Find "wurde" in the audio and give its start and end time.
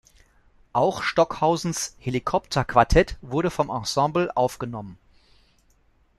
3.21-3.51